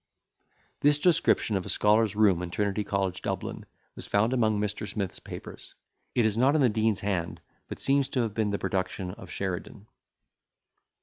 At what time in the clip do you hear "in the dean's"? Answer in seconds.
6.55-7.01